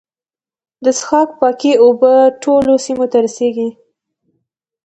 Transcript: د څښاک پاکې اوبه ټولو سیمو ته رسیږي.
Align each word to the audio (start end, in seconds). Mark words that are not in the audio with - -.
د 0.83 0.85
څښاک 0.97 1.29
پاکې 1.39 1.71
اوبه 1.83 2.13
ټولو 2.43 2.71
سیمو 2.85 3.05
ته 3.11 3.17
رسیږي. 3.25 3.69